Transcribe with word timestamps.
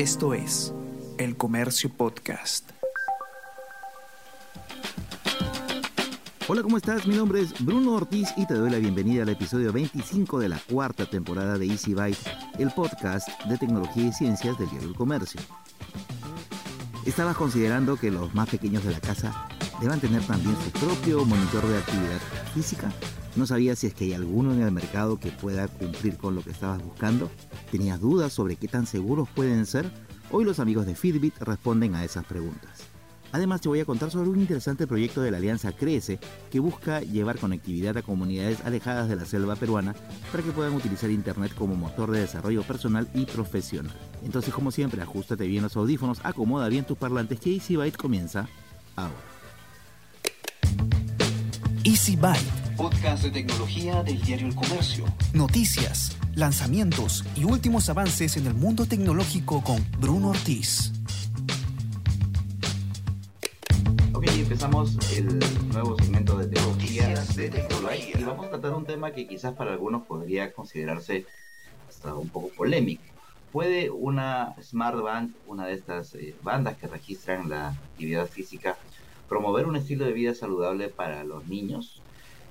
Esto 0.00 0.32
es 0.32 0.72
El 1.18 1.36
Comercio 1.36 1.90
Podcast. 1.90 2.70
Hola, 6.48 6.62
¿cómo 6.62 6.78
estás? 6.78 7.06
Mi 7.06 7.16
nombre 7.16 7.42
es 7.42 7.62
Bruno 7.62 7.96
Ortiz 7.96 8.32
y 8.38 8.46
te 8.46 8.54
doy 8.54 8.70
la 8.70 8.78
bienvenida 8.78 9.24
al 9.24 9.28
episodio 9.28 9.74
25 9.74 10.38
de 10.38 10.48
la 10.48 10.58
cuarta 10.58 11.04
temporada 11.04 11.58
de 11.58 11.66
Easy 11.66 11.92
Byte, 11.92 12.30
el 12.58 12.70
podcast 12.70 13.28
de 13.44 13.58
tecnología 13.58 14.06
y 14.06 14.12
ciencias 14.14 14.58
del 14.58 14.70
diario 14.70 14.94
Comercio. 14.94 15.42
Estabas 17.04 17.36
considerando 17.36 17.98
que 17.98 18.10
los 18.10 18.34
más 18.34 18.48
pequeños 18.48 18.82
de 18.84 18.92
la 18.92 19.00
casa 19.00 19.49
deban 19.80 20.00
tener 20.00 20.22
también 20.22 20.56
su 20.62 20.70
propio 20.70 21.24
monitor 21.24 21.66
de 21.66 21.78
actividad 21.78 22.20
física. 22.54 22.92
¿No 23.36 23.46
sabías 23.46 23.78
si 23.78 23.86
es 23.86 23.94
que 23.94 24.04
hay 24.06 24.12
alguno 24.12 24.52
en 24.52 24.62
el 24.62 24.72
mercado 24.72 25.18
que 25.18 25.30
pueda 25.30 25.68
cumplir 25.68 26.16
con 26.16 26.34
lo 26.34 26.42
que 26.42 26.50
estabas 26.50 26.82
buscando? 26.82 27.30
¿Tenías 27.70 28.00
dudas 28.00 28.32
sobre 28.32 28.56
qué 28.56 28.68
tan 28.68 28.86
seguros 28.86 29.28
pueden 29.34 29.66
ser? 29.66 29.90
Hoy 30.30 30.44
los 30.44 30.60
amigos 30.60 30.86
de 30.86 30.94
Fitbit 30.94 31.38
responden 31.38 31.94
a 31.94 32.04
esas 32.04 32.24
preguntas. 32.24 32.90
Además 33.32 33.60
te 33.60 33.68
voy 33.68 33.78
a 33.78 33.84
contar 33.84 34.10
sobre 34.10 34.28
un 34.28 34.40
interesante 34.40 34.88
proyecto 34.88 35.22
de 35.22 35.30
la 35.30 35.36
Alianza 35.36 35.70
Crece 35.70 36.18
que 36.50 36.58
busca 36.58 37.00
llevar 37.00 37.38
conectividad 37.38 37.96
a 37.96 38.02
comunidades 38.02 38.60
alejadas 38.64 39.08
de 39.08 39.14
la 39.14 39.24
selva 39.24 39.54
peruana 39.54 39.94
para 40.32 40.42
que 40.42 40.50
puedan 40.50 40.74
utilizar 40.74 41.10
Internet 41.10 41.54
como 41.54 41.76
motor 41.76 42.10
de 42.10 42.20
desarrollo 42.20 42.64
personal 42.64 43.08
y 43.14 43.26
profesional. 43.26 43.94
Entonces 44.24 44.52
como 44.52 44.72
siempre, 44.72 45.00
ajustate 45.00 45.46
bien 45.46 45.62
los 45.62 45.76
audífonos, 45.76 46.18
acomoda 46.24 46.68
bien 46.68 46.84
tus 46.84 46.98
parlantes 46.98 47.38
que 47.38 47.54
Easy 47.54 47.76
Byte 47.76 47.96
comienza 47.96 48.48
ahora. 48.96 49.29
Easy 51.90 52.14
Byte. 52.14 52.38
Podcast 52.76 53.24
de 53.24 53.32
tecnología 53.32 54.04
del 54.04 54.22
diario 54.22 54.46
El 54.46 54.54
Comercio. 54.54 55.06
Noticias, 55.32 56.16
lanzamientos 56.36 57.24
y 57.34 57.42
últimos 57.42 57.88
avances 57.88 58.36
en 58.36 58.46
el 58.46 58.54
mundo 58.54 58.86
tecnológico 58.86 59.60
con 59.64 59.84
Bruno 59.98 60.28
Ortiz. 60.28 60.92
Ok, 64.12 64.24
empezamos 64.28 64.96
el 65.16 65.40
nuevo 65.72 65.96
segmento 65.98 66.38
de 66.38 66.46
tecnologías 66.46 67.34
de 67.34 67.48
tecnología 67.48 68.20
y 68.20 68.22
vamos 68.22 68.46
a 68.46 68.50
tratar 68.50 68.72
un 68.74 68.84
tema 68.84 69.10
que 69.10 69.26
quizás 69.26 69.54
para 69.54 69.72
algunos 69.72 70.06
podría 70.06 70.52
considerarse 70.52 71.26
hasta 71.88 72.14
un 72.14 72.28
poco 72.28 72.50
polémico. 72.50 73.02
¿Puede 73.50 73.90
una 73.90 74.54
Smart 74.62 75.00
Band, 75.00 75.34
una 75.48 75.66
de 75.66 75.74
estas 75.74 76.14
eh, 76.14 76.36
bandas 76.40 76.76
que 76.76 76.86
registran 76.86 77.48
la 77.48 77.70
actividad 77.70 78.28
física, 78.28 78.78
promover 79.30 79.66
un 79.66 79.76
estilo 79.76 80.04
de 80.04 80.12
vida 80.12 80.34
saludable 80.34 80.90
para 80.90 81.24
los 81.24 81.46
niños? 81.46 82.04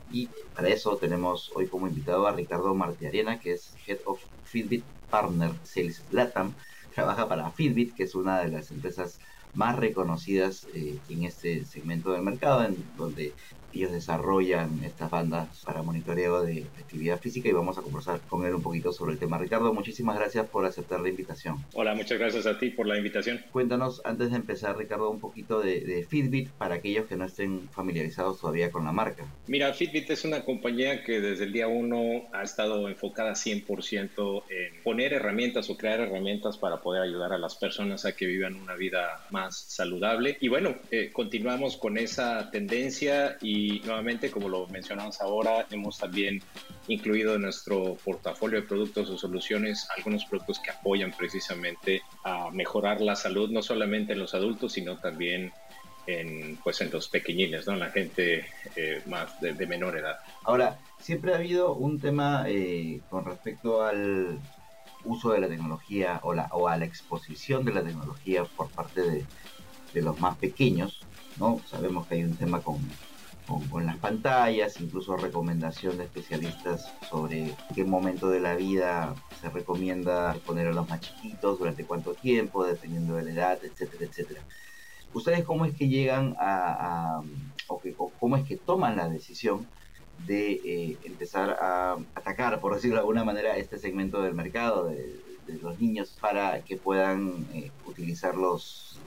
Y 0.09 0.31
para 0.55 0.69
eso 0.69 0.97
tenemos 0.97 1.51
hoy 1.55 1.67
como 1.67 1.87
invitado 1.87 2.25
a 2.25 2.31
Ricardo 2.33 2.73
Martiarena, 2.73 3.39
que 3.39 3.53
es 3.53 3.75
Head 3.85 3.99
of 4.05 4.21
Fitbit 4.43 4.85
Partner 5.09 5.51
Sales 5.63 6.05
Latam. 6.09 6.55
Trabaja 6.95 7.27
para 7.27 7.51
Fitbit, 7.51 7.95
que 7.95 8.03
es 8.03 8.15
una 8.15 8.41
de 8.41 8.49
las 8.49 8.71
empresas 8.71 9.19
más 9.53 9.75
reconocidas 9.77 10.65
eh, 10.73 11.01
en 11.09 11.25
este 11.25 11.65
segmento 11.65 12.11
del 12.13 12.23
mercado, 12.23 12.63
en 12.65 12.75
donde 12.95 13.35
ellos 13.73 13.91
desarrollan 13.91 14.83
estas 14.83 15.09
bandas 15.09 15.63
para 15.65 15.81
monitoreo 15.81 16.41
de 16.41 16.65
actividad 16.79 17.19
física 17.19 17.49
y 17.49 17.51
vamos 17.51 17.77
a 17.77 17.81
conversar 17.81 18.19
con 18.29 18.45
él 18.45 18.55
un 18.55 18.61
poquito 18.61 18.91
sobre 18.91 19.13
el 19.13 19.19
tema. 19.19 19.37
Ricardo, 19.37 19.73
muchísimas 19.73 20.17
gracias 20.17 20.47
por 20.47 20.65
aceptar 20.65 20.99
la 20.99 21.09
invitación. 21.09 21.57
Hola, 21.73 21.95
muchas 21.95 22.19
gracias 22.19 22.45
a 22.45 22.59
ti 22.59 22.69
por 22.69 22.87
la 22.87 22.97
invitación. 22.97 23.41
Cuéntanos, 23.51 24.01
antes 24.05 24.31
de 24.31 24.37
empezar, 24.37 24.77
Ricardo, 24.77 25.09
un 25.09 25.19
poquito 25.19 25.61
de, 25.61 25.81
de 25.81 26.03
Fitbit 26.03 26.49
para 26.49 26.75
aquellos 26.75 27.07
que 27.07 27.15
no 27.15 27.25
estén 27.25 27.69
familiarizados 27.69 28.39
todavía 28.39 28.71
con 28.71 28.85
la 28.85 28.91
marca. 28.91 29.25
Mira, 29.47 29.73
Fitbit 29.73 30.09
es 30.09 30.25
una 30.25 30.43
compañía 30.43 31.03
que 31.03 31.21
desde 31.21 31.45
el 31.45 31.53
día 31.53 31.67
uno 31.67 32.27
ha 32.33 32.43
estado 32.43 32.87
enfocada 32.89 33.33
100% 33.33 34.43
en 34.49 34.83
poner 34.83 35.13
herramientas 35.13 35.69
o 35.69 35.77
crear 35.77 35.99
herramientas 35.99 36.57
para 36.57 36.81
poder 36.81 37.03
ayudar 37.03 37.33
a 37.33 37.37
las 37.37 37.55
personas 37.55 38.05
a 38.05 38.15
que 38.15 38.25
vivan 38.25 38.55
una 38.55 38.75
vida 38.75 39.25
más 39.29 39.57
saludable. 39.57 40.37
Y 40.39 40.47
bueno, 40.47 40.75
eh, 40.91 41.11
continuamos 41.11 41.77
con 41.77 41.97
esa 41.97 42.49
tendencia 42.51 43.37
y 43.41 43.58
y 43.59 43.81
nuevamente, 43.81 44.31
como 44.31 44.47
lo 44.47 44.67
mencionamos 44.67 45.19
ahora, 45.19 45.65
hemos 45.69 45.97
también 45.97 46.41
incluido 46.87 47.35
en 47.35 47.41
nuestro 47.41 47.95
portafolio 48.05 48.61
de 48.61 48.67
productos 48.67 49.09
o 49.09 49.17
soluciones 49.17 49.85
algunos 49.97 50.23
productos 50.25 50.59
que 50.59 50.71
apoyan 50.71 51.11
precisamente 51.11 52.01
a 52.23 52.49
mejorar 52.51 53.01
la 53.01 53.17
salud, 53.17 53.49
no 53.49 53.61
solamente 53.61 54.13
en 54.13 54.19
los 54.19 54.33
adultos, 54.33 54.71
sino 54.73 54.97
también 54.97 55.51
en, 56.07 56.57
pues 56.63 56.79
en 56.79 56.89
los 56.89 57.09
pequeñines, 57.09 57.67
¿no? 57.67 57.73
en 57.73 57.79
la 57.79 57.89
gente 57.89 58.45
eh, 58.77 59.01
más 59.07 59.41
de, 59.41 59.67
menor 59.67 59.97
edad. 59.97 60.19
Ahora, 60.43 60.79
siempre 60.99 61.33
ha 61.33 61.35
habido 61.35 61.73
un 61.73 61.99
tema 61.99 62.45
eh, 62.47 63.01
con 63.09 63.25
respecto 63.25 63.83
al 63.83 64.39
uso 65.03 65.31
de 65.31 65.41
la 65.41 65.49
tecnología 65.49 66.21
o, 66.23 66.33
la, 66.33 66.47
o 66.53 66.69
a 66.69 66.77
la 66.77 66.85
exposición 66.85 67.65
de 67.65 67.73
la 67.73 67.83
tecnología 67.83 68.45
por 68.45 68.69
parte 68.69 69.01
de, 69.01 69.25
de 69.93 70.01
los 70.01 70.17
más 70.19 70.37
pequeños, 70.37 71.01
¿no? 71.37 71.61
Sabemos 71.69 72.07
que 72.07 72.15
hay 72.15 72.23
un 72.23 72.37
tema 72.37 72.61
con 72.61 72.79
con, 73.71 73.85
las 73.85 73.97
pantallas, 73.97 74.79
incluso 74.79 75.17
recomendación 75.17 75.97
de 75.97 76.03
especialistas 76.03 76.93
sobre 77.09 77.55
qué 77.73 77.83
momento 77.83 78.29
de 78.29 78.39
la 78.39 78.55
vida 78.55 79.15
se 79.41 79.49
recomienda 79.49 80.35
poner 80.45 80.67
a 80.67 80.71
los 80.71 80.87
más 80.87 81.01
chiquitos, 81.01 81.57
durante 81.57 81.85
cuánto 81.85 82.13
tiempo, 82.13 82.65
dependiendo 82.65 83.15
de 83.15 83.23
la 83.23 83.31
edad, 83.31 83.59
etcétera, 83.63 84.05
etcétera. 84.05 84.41
¿Ustedes 85.13 85.43
cómo 85.43 85.65
es 85.65 85.75
que 85.75 85.87
llegan 85.87 86.35
a, 86.39 87.21
o, 87.67 87.81
cómo 88.19 88.37
es 88.37 88.43
que 88.43 88.57
toman 88.57 88.97
la 88.97 89.09
decisión 89.09 89.65
de 90.27 90.51
eh, 90.51 90.97
empezar 91.03 91.57
a 91.59 91.97
atacar, 92.13 92.59
por 92.59 92.75
decirlo 92.75 92.97
de 92.97 93.01
alguna 93.01 93.23
manera, 93.23 93.57
este 93.57 93.79
segmento 93.79 94.21
del 94.21 94.35
mercado 94.35 94.85
de, 94.85 95.27
los 95.63 95.79
niños 95.79 96.15
para 96.21 96.61
que 96.61 96.77
puedan 96.77 97.47
eh, 97.55 97.71
utilizar 97.87 98.35
los, 98.35 98.99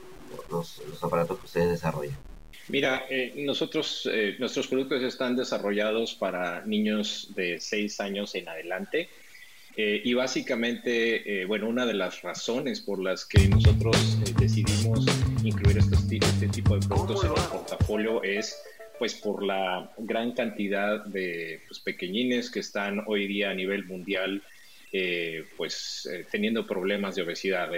los 0.49 1.01
aparatos 1.01 1.39
que 1.39 1.45
ustedes 1.45 1.69
desarrollan? 1.69 2.17
Mira, 2.69 3.05
eh, 3.09 3.33
nosotros, 3.37 4.09
eh, 4.11 4.35
nuestros 4.39 4.67
productos 4.67 5.03
están 5.03 5.35
desarrollados 5.35 6.15
para 6.15 6.65
niños 6.65 7.29
de 7.35 7.59
6 7.59 7.99
años 7.99 8.35
en 8.35 8.47
adelante. 8.47 9.09
Eh, 9.75 10.01
y 10.05 10.13
básicamente, 10.13 11.45
bueno, 11.45 11.67
una 11.67 11.85
de 11.85 11.95
las 11.95 12.21
razones 12.21 12.79
por 12.79 13.01
las 13.01 13.25
que 13.25 13.47
nosotros 13.47 13.97
decidimos 14.39 15.03
incluir 15.43 15.79
este, 15.79 16.47
tipo 16.47 16.77
de 16.77 16.87
productos 16.87 17.23
en 17.23 17.31
el 17.31 17.49
portafolio 17.49 18.21
es 18.21 18.55
pues 18.99 19.15
por 19.15 19.43
la 19.43 19.91
gran 19.97 20.33
cantidad 20.33 21.03
de 21.05 21.59
pues, 21.67 21.79
pequeñines 21.79 22.51
que 22.51 22.59
están 22.59 23.03
hoy 23.07 23.25
día 23.25 23.49
a 23.49 23.55
nivel 23.55 23.85
mundial 23.85 24.43
pues 25.57 26.07
teniendo 26.31 26.67
problemas 26.67 27.15
de 27.15 27.23
obesidad, 27.23 27.71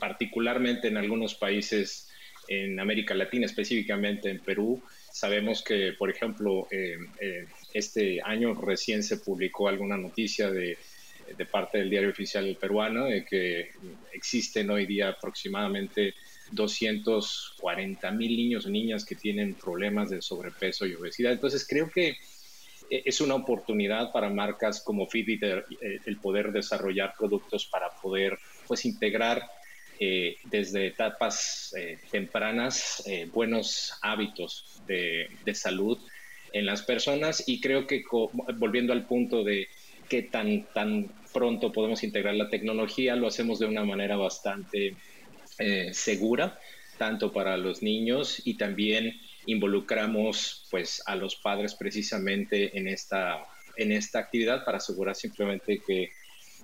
particularmente 0.00 0.88
en 0.88 0.96
algunos 0.96 1.36
países 1.36 2.08
en 2.48 2.78
América 2.78 3.14
Latina, 3.14 3.46
específicamente 3.46 4.30
en 4.30 4.40
Perú. 4.40 4.82
Sabemos 5.12 5.62
que, 5.62 5.94
por 5.98 6.10
ejemplo, 6.10 6.68
eh, 6.70 6.96
eh, 7.20 7.46
este 7.72 8.20
año 8.22 8.54
recién 8.54 9.02
se 9.02 9.18
publicó 9.18 9.68
alguna 9.68 9.96
noticia 9.96 10.50
de, 10.50 10.78
de 11.36 11.46
parte 11.46 11.78
del 11.78 11.90
diario 11.90 12.10
oficial 12.10 12.56
peruano 12.60 13.06
de 13.06 13.24
que 13.24 13.70
existen 14.12 14.70
hoy 14.70 14.86
día 14.86 15.08
aproximadamente 15.08 16.14
240 16.52 18.10
mil 18.12 18.36
niños 18.36 18.66
y 18.66 18.70
niñas 18.70 19.04
que 19.04 19.16
tienen 19.16 19.54
problemas 19.54 20.10
de 20.10 20.22
sobrepeso 20.22 20.86
y 20.86 20.94
obesidad. 20.94 21.32
Entonces 21.32 21.66
creo 21.68 21.90
que 21.90 22.16
es 22.88 23.20
una 23.20 23.34
oportunidad 23.34 24.12
para 24.12 24.30
marcas 24.30 24.80
como 24.80 25.08
Fitbit 25.08 25.42
el 25.42 26.20
poder 26.20 26.52
desarrollar 26.52 27.14
productos 27.18 27.66
para 27.66 27.90
poder 28.00 28.38
pues 28.68 28.84
integrar 28.84 29.42
eh, 29.98 30.36
desde 30.44 30.88
etapas 30.88 31.74
eh, 31.76 31.98
tempranas 32.10 33.02
eh, 33.06 33.28
buenos 33.32 33.94
hábitos 34.02 34.82
de, 34.86 35.28
salud 35.54 35.98
en 36.52 36.66
las 36.66 36.82
personas. 36.82 37.44
Y 37.46 37.60
creo 37.60 37.86
que 37.86 38.04
volviendo 38.56 38.92
al 38.92 39.06
punto 39.06 39.42
de 39.42 39.68
qué 40.08 40.22
tan, 40.22 40.64
tan 40.74 41.10
pronto 41.32 41.72
podemos 41.72 42.02
integrar 42.02 42.34
la 42.34 42.50
tecnología, 42.50 43.16
lo 43.16 43.26
hacemos 43.26 43.58
de 43.58 43.66
una 43.66 43.84
manera 43.84 44.16
bastante 44.16 44.94
segura, 45.92 46.60
tanto 46.98 47.32
para 47.32 47.56
los 47.56 47.82
niños 47.82 48.42
y 48.44 48.58
también 48.58 49.18
involucramos 49.46 50.66
pues 50.70 51.02
a 51.06 51.16
los 51.16 51.36
padres 51.36 51.74
precisamente 51.74 52.76
en 52.76 52.88
esta, 52.88 53.46
en 53.76 53.92
esta 53.92 54.18
actividad 54.18 54.64
para 54.66 54.76
asegurar 54.76 55.14
simplemente 55.14 55.80
que 55.86 56.10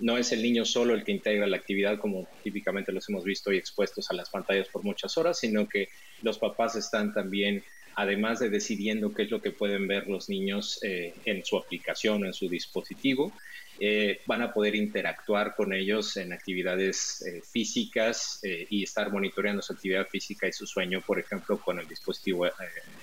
no 0.03 0.19
es 0.19 0.33
el 0.33 0.43
niño 0.43 0.65
solo 0.65 0.95
el 0.95 1.05
que 1.05 1.13
integra 1.13 1.47
la 1.47 1.57
actividad 1.57 1.99
como 1.99 2.27
típicamente 2.43 2.91
los 2.93 3.09
hemos 3.09 3.23
visto 3.23 3.53
y 3.53 3.57
expuestos 3.57 4.11
a 4.11 4.15
las 4.15 4.31
pantallas 4.31 4.69
por 4.69 4.83
muchas 4.83 5.17
horas, 5.17 5.39
sino 5.39 5.69
que 5.69 5.89
los 6.23 6.39
papás 6.39 6.75
están 6.75 7.15
también, 7.15 7.63
además 7.95 8.41
de 8.41 8.51
decidiendo 8.51 9.15
qué 9.15 9.23
es 9.23 9.31
lo 9.31 9.41
que 9.41 9.53
pueden 9.53 9.87
ver 9.87 10.09
los 10.09 10.29
niños 10.29 10.81
eh, 10.83 11.15
en 11.25 11.45
su 11.45 11.57
aplicación 11.57 12.25
o 12.25 12.27
en 12.27 12.35
su 12.35 12.49
dispositivo, 12.49 13.33
eh, 13.79 14.21
van 14.27 14.43
a 14.43 14.53
poder 14.53 14.75
interactuar 14.75 15.55
con 15.55 15.73
ellos 15.73 16.17
en 16.17 16.33
actividades 16.33 17.23
eh, 17.23 17.41
físicas 17.41 18.41
y 18.43 18.83
estar 18.83 19.13
monitoreando 19.13 19.63
su 19.63 19.73
actividad 19.73 20.09
física 20.09 20.49
y 20.49 20.53
su 20.53 20.67
sueño, 20.67 21.01
por 21.07 21.21
ejemplo, 21.21 21.61
con 21.61 21.79
el 21.79 21.87
dispositivo 21.87 22.47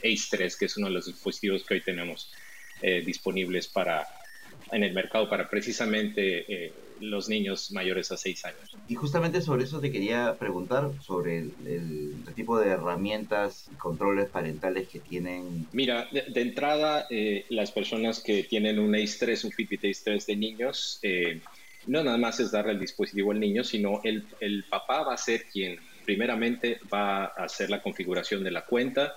ACE3, 0.04 0.58
que 0.58 0.66
es 0.66 0.76
uno 0.76 0.88
de 0.88 0.94
los 0.94 1.06
dispositivos 1.06 1.66
que 1.66 1.76
hoy 1.76 1.82
tenemos 1.82 2.30
disponibles 2.82 3.68
para 3.68 4.06
en 4.72 4.84
el 4.84 4.94
mercado 4.94 5.30
para 5.30 5.50
precisamente 5.50 6.72
los 7.00 7.30
niños 7.30 7.72
mayores 7.72 8.12
a 8.12 8.18
6 8.18 8.46
años. 8.46 8.78
Y 8.88 8.96
justamente 8.96 9.42
sobre 9.42 9.64
eso 9.64 9.80
te 9.80 9.92
quería 9.92 10.36
preguntar, 10.38 10.92
sobre 11.02 11.40
el, 11.40 12.16
tipo 12.36 12.60
de 12.60 12.70
herramientas 12.70 13.70
y 13.72 13.76
controles 13.76 14.30
parentales 14.30 14.88
que 14.88 15.00
tienen. 15.00 15.68
Mira, 15.74 16.08
de, 16.12 16.42
entrada, 16.42 17.06
eh, 17.10 17.46
las 17.50 17.72
personas 17.72 18.22
que 18.22 18.44
tienen 18.44 18.80
un 18.80 18.94
ACE3, 18.94 19.46
un 19.46 19.52
Fitbit 19.52 19.84
ACE3 19.84 20.26
de 20.26 20.36
niños, 20.36 21.00
eh, 21.02 21.42
no 21.88 22.04
nada 22.04 22.18
más 22.18 22.40
es 22.40 22.52
darle 22.52 22.74
el 22.74 22.80
dispositivo 22.80 23.32
al 23.32 23.40
niño, 23.40 23.64
sino 23.64 24.02
el, 24.04 24.26
el 24.40 24.64
papá 24.70 25.04
va 25.04 25.14
a 25.14 25.18
ser 25.18 25.46
quien 25.52 25.78
primeramente 26.06 26.80
va 26.92 27.26
a 27.26 27.44
hacer 27.44 27.70
la 27.70 27.82
configuración 27.82 28.44
de 28.44 28.52
la 28.52 28.66
cuenta, 28.66 29.16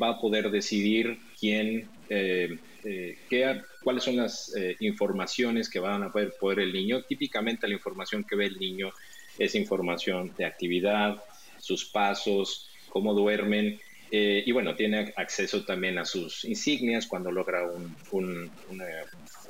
va 0.00 0.10
a 0.10 0.20
poder 0.20 0.50
decidir 0.50 1.18
quién, 1.38 1.88
eh, 2.08 2.58
eh, 2.84 3.18
qué, 3.28 3.62
cuáles 3.82 4.04
son 4.04 4.16
las 4.16 4.54
eh, 4.56 4.76
informaciones 4.80 5.68
que 5.68 5.80
van 5.80 6.02
a 6.02 6.12
poder 6.12 6.34
poder 6.38 6.60
el 6.60 6.72
niño. 6.72 7.02
Típicamente 7.02 7.66
la 7.66 7.74
información 7.74 8.24
que 8.24 8.36
ve 8.36 8.46
el 8.46 8.58
niño 8.58 8.90
es 9.38 9.54
información 9.54 10.34
de 10.36 10.44
actividad, 10.44 11.22
sus 11.58 11.84
pasos, 11.86 12.70
cómo 12.88 13.12
duermen. 13.14 13.80
y 14.10 14.52
bueno, 14.52 14.76
tiene 14.76 15.12
acceso 15.16 15.64
también 15.64 15.98
a 15.98 16.04
sus 16.04 16.44
insignias 16.44 17.06
cuando 17.08 17.32
logra 17.32 17.64
un, 17.66 17.94
un, 18.12 18.50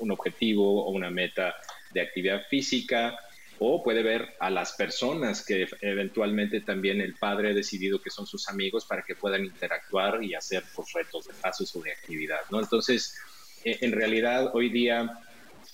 un 0.00 0.10
objetivo 0.10 0.86
o 0.86 0.90
una 0.90 1.10
meta 1.10 1.54
de 1.92 2.00
actividad 2.00 2.42
física 2.48 3.16
o 3.58 3.82
puede 3.82 4.02
ver 4.02 4.34
a 4.38 4.50
las 4.50 4.74
personas 4.74 5.44
que 5.44 5.66
eventualmente 5.80 6.60
también 6.60 7.00
el 7.00 7.14
padre 7.14 7.50
ha 7.50 7.54
decidido 7.54 8.00
que 8.00 8.10
son 8.10 8.26
sus 8.26 8.48
amigos 8.48 8.84
para 8.84 9.02
que 9.02 9.14
puedan 9.14 9.44
interactuar 9.44 10.22
y 10.22 10.34
hacer 10.34 10.62
pues, 10.74 10.92
retos 10.92 11.26
de 11.26 11.34
pasos 11.34 11.74
o 11.76 11.80
actividad, 11.80 12.40
¿no? 12.50 12.60
Entonces, 12.60 13.18
eh, 13.64 13.78
en 13.80 13.92
realidad 13.92 14.54
hoy 14.54 14.68
día 14.68 15.18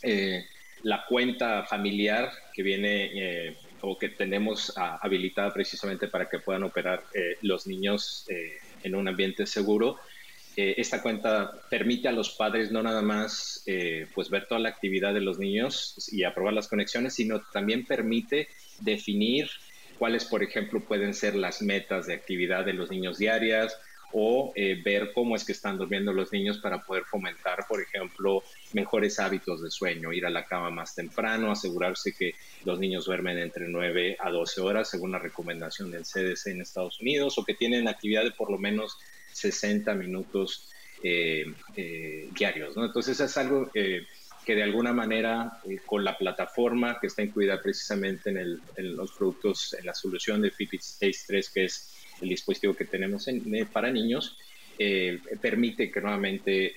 eh, 0.02 0.44
la 0.82 1.04
cuenta 1.06 1.64
familiar 1.64 2.30
que 2.52 2.62
viene 2.62 3.10
eh, 3.14 3.56
o 3.80 3.98
que 3.98 4.10
tenemos 4.10 4.72
ah, 4.76 4.98
habilitada 5.02 5.52
precisamente 5.52 6.06
para 6.06 6.28
que 6.28 6.38
puedan 6.38 6.62
operar 6.62 7.02
los 7.42 7.66
niños 7.66 8.26
en 8.84 8.94
un 8.94 9.08
ambiente 9.08 9.44
seguro, 9.44 9.98
eh, 10.56 10.74
esta 10.76 11.00
cuenta 11.00 11.52
permite 11.70 12.08
a 12.08 12.12
los 12.12 12.30
padres 12.30 12.70
no 12.70 12.82
nada 12.82 13.00
más 13.00 13.62
eh, 13.66 14.06
pues 14.14 14.28
ver 14.28 14.46
toda 14.46 14.60
la 14.60 14.68
actividad 14.68 15.14
de 15.14 15.20
los 15.20 15.38
niños 15.38 16.10
y 16.12 16.24
aprobar 16.24 16.52
las 16.52 16.68
conexiones, 16.68 17.14
sino 17.14 17.40
también 17.52 17.86
permite 17.86 18.48
definir 18.80 19.48
cuáles, 19.98 20.24
por 20.24 20.42
ejemplo, 20.42 20.80
pueden 20.80 21.14
ser 21.14 21.36
las 21.36 21.62
metas 21.62 22.06
de 22.06 22.14
actividad 22.14 22.64
de 22.64 22.74
los 22.74 22.90
niños 22.90 23.18
diarias 23.18 23.78
o 24.12 24.52
eh, 24.54 24.80
ver 24.84 25.12
cómo 25.14 25.36
es 25.36 25.44
que 25.44 25.52
están 25.52 25.78
durmiendo 25.78 26.12
los 26.12 26.32
niños 26.32 26.58
para 26.58 26.82
poder 26.82 27.04
fomentar, 27.04 27.64
por 27.66 27.80
ejemplo, 27.80 28.42
mejores 28.74 29.18
hábitos 29.18 29.62
de 29.62 29.70
sueño, 29.70 30.12
ir 30.12 30.26
a 30.26 30.30
la 30.30 30.44
cama 30.44 30.70
más 30.70 30.94
temprano, 30.94 31.50
asegurarse 31.50 32.12
que 32.12 32.34
los 32.64 32.78
niños 32.78 33.06
duermen 33.06 33.38
entre 33.38 33.68
9 33.68 34.18
a 34.20 34.30
12 34.30 34.60
horas 34.60 34.90
según 34.90 35.12
la 35.12 35.18
recomendación 35.18 35.90
del 35.90 36.04
CDC 36.04 36.48
en 36.48 36.60
Estados 36.60 37.00
Unidos 37.00 37.38
o 37.38 37.44
que 37.44 37.54
tienen 37.54 37.88
actividad 37.88 38.24
de 38.24 38.32
por 38.32 38.50
lo 38.50 38.58
menos 38.58 38.98
60 39.32 39.94
minutos 39.94 40.68
eh, 41.02 41.44
eh, 41.76 42.28
diarios. 42.32 42.76
Entonces 42.76 43.18
es 43.18 43.36
algo 43.36 43.70
eh, 43.74 44.06
que 44.46 44.54
de 44.54 44.62
alguna 44.62 44.92
manera 44.92 45.60
con 45.84 46.04
la 46.04 46.16
plataforma 46.16 46.98
que 47.00 47.08
está 47.08 47.22
incluida 47.22 47.60
precisamente 47.60 48.30
en, 48.30 48.96
los 48.96 49.12
productos, 49.12 49.74
en 49.78 49.86
la 49.86 49.94
solución 49.94 50.42
de 50.42 50.50
Fitbit 50.50 50.80
Stage 50.80 51.18
3, 51.26 51.50
que 51.50 51.64
es 51.64 51.92
el 52.20 52.28
dispositivo 52.28 52.74
que 52.74 52.84
tenemos 52.84 53.26
para 53.72 53.90
niños, 53.90 54.36
permite 55.40 55.90
que 55.90 56.00
nuevamente 56.00 56.74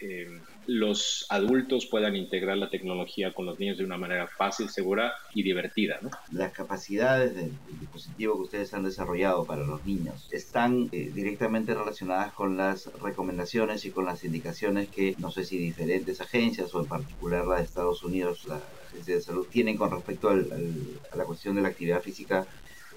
los 0.68 1.26
adultos 1.30 1.86
puedan 1.86 2.16
integrar 2.16 2.58
la 2.58 2.70
tecnología 2.70 3.34
con 3.34 3.46
los 3.46 3.60
niños 3.60 3.78
de 3.78 3.86
una 3.86 3.98
manera 3.98 4.28
fácil, 4.28 4.70
segura 4.70 5.14
y 5.34 5.44
divertida. 5.44 6.00
Las 6.32 6.54
capacidades 6.54 7.36
del, 7.36 7.52
dispositivo 7.80 8.36
que 8.36 8.42
ustedes 8.42 8.74
han 8.74 8.84
desarrollado 8.84 9.46
para 9.46 9.64
los 9.64 9.86
niños 9.86 10.28
están 10.32 10.90
eh, 10.92 11.12
directamente 11.14 11.74
relacionadas 11.74 12.34
con 12.34 12.58
las 12.58 12.92
recomendaciones 13.02 13.86
y 13.86 13.92
con 13.92 14.06
las 14.06 14.24
indicaciones 14.24 14.90
que 14.90 15.16
no 15.20 15.32
sé 15.32 15.46
si 15.46 15.58
diferentes 15.58 16.20
agencias 16.22 16.74
o 16.74 16.82
en 16.82 16.88
particular 16.88 17.46
la 17.46 17.58
de 17.58 17.64
Estados 17.64 18.04
Unidos, 18.04 18.46
la 18.48 18.60
Agencia 18.88 19.16
de 19.16 19.22
Salud, 19.22 19.48
tienen 19.50 19.78
con 19.78 19.92
respecto 19.92 20.30
a 20.30 20.36
la 20.36 21.26
cuestión 21.26 21.56
de 21.56 21.62
la 21.62 21.70
actividad 21.70 22.02
física 22.02 22.46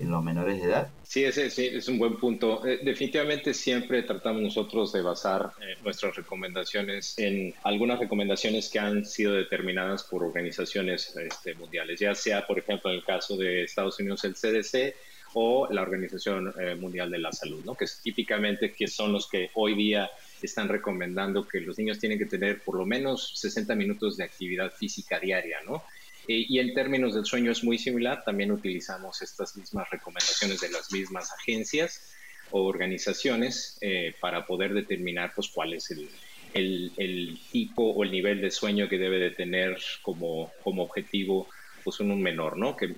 en 0.00 0.11
los 0.11 0.23
menores 0.23 0.61
de 0.61 0.69
edad. 0.69 0.89
Sí, 1.03 1.25
ese, 1.25 1.50
sí, 1.50 1.67
es 1.67 1.89
un 1.89 1.99
buen 1.99 2.17
punto. 2.19 2.67
Eh, 2.67 2.81
definitivamente 2.83 3.55
siempre 3.55 4.03
tratamos 4.03 4.43
nosotros 4.43 4.93
de 4.93 5.03
basar 5.03 5.53
eh, 5.61 5.77
nuestras 5.83 6.17
recomendaciones 6.17 7.15
en 7.19 7.55
algunas 7.62 7.99
recomendaciones 7.99 8.69
que 8.69 8.79
han 8.79 9.05
sido 9.05 9.33
determinadas 9.33 10.05
por 10.05 10.23
organizaciones 10.23 11.17
este, 11.17 11.55
mundiales, 11.55 12.00
ya 12.00 12.15
sea, 12.15 12.47
por 12.47 12.59
ejemplo, 12.59 12.91
en 12.91 12.99
el 12.99 13.05
caso 13.05 13.37
de 13.37 13.65
Estados 13.65 13.99
Unidos, 14.00 14.25
el 14.25 14.35
CDC 14.35 14.95
o 15.35 15.69
la 15.71 15.83
Organización 15.83 16.53
eh, 16.59 16.75
Mundial 16.75 17.11
de 17.11 17.19
la 17.19 17.33
Salud, 17.33 17.62
¿no? 17.65 17.75
que 17.75 17.85
es 17.85 18.00
típicamente 18.03 18.73
que 18.73 18.89
son 18.89 19.12
los 19.12 19.29
que 19.29 19.50
hoy 19.55 19.75
día 19.75 20.11
están 20.43 20.69
recomendando 20.69 21.47
que 21.47 21.61
los 21.61 21.79
niños 21.79 21.99
tienen 21.99 22.19
que 22.19 22.27
tener 22.27 22.61
por 22.62 22.77
lo 22.77 22.87
menos 22.87 23.39
60 23.39 23.75
minutos 23.75 24.17
de 24.17 24.25
actividad 24.25 24.73
física 24.73 25.19
diaria, 25.19 25.59
¿no? 25.67 25.83
Eh, 26.29 26.45
y 26.49 26.59
en 26.59 26.75
términos 26.75 27.15
del 27.15 27.25
sueño 27.25 27.51
es 27.51 27.65
muy 27.65 27.79
similar, 27.79 28.23
también 28.23 28.53
utilizamos 28.53 29.23
estas 29.23 29.57
mismas 29.57 29.89
recomendaciones 29.91 30.61
de 30.61 30.71
las 30.71 30.93
mismas 30.93 31.33
agencias 31.33 32.15
o 32.51 32.65
organizaciones 32.65 33.79
eh, 33.81 34.15
para 34.21 34.47
poder 34.47 34.75
determinar 34.75 35.33
pues, 35.35 35.49
cuál 35.49 35.73
es 35.73 35.91
el, 35.91 36.09
el, 36.55 37.39
tipo 37.51 37.83
o 37.83 38.05
el 38.05 38.11
nivel 38.11 38.41
de 38.41 38.51
sueño 38.51 38.89
que 38.89 38.99
debe 38.99 39.19
de 39.19 39.31
tener 39.31 39.79
como, 40.03 40.53
como 40.63 40.83
objetivo 40.83 41.49
pues 41.83 42.01
un 42.01 42.21
menor, 42.21 42.59
¿no? 42.59 42.77
Que 42.77 42.95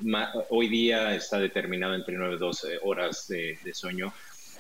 hoy 0.49 0.69
día 0.69 1.15
está 1.15 1.39
determinado 1.39 1.95
entre 1.95 2.17
9 2.17 2.35
y 2.35 2.39
12 2.39 2.79
horas 2.83 3.29
de, 3.29 3.57
sueño 3.73 4.13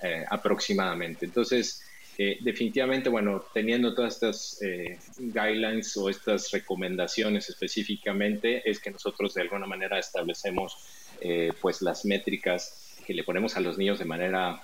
eh, 0.02 0.24
aproximadamente. 0.30 1.26
Entonces, 1.26 1.82
eh, 2.18 2.38
definitivamente, 2.40 3.08
bueno, 3.08 3.44
teniendo 3.54 3.94
todas 3.94 4.14
estas 4.14 4.62
eh, 4.62 4.98
guidelines 5.16 5.96
o 5.96 6.10
estas 6.10 6.50
recomendaciones 6.50 7.48
específicamente, 7.48 8.68
es 8.68 8.78
que 8.78 8.90
nosotros 8.90 9.34
de 9.34 9.42
alguna 9.42 9.66
manera 9.66 9.98
establecemos 9.98 10.76
eh, 11.20 11.52
pues 11.60 11.82
las 11.82 12.04
métricas 12.04 12.98
que 13.06 13.14
le 13.14 13.24
ponemos 13.24 13.56
a 13.56 13.60
los 13.60 13.78
niños 13.78 13.98
de 13.98 14.04
manera 14.04 14.62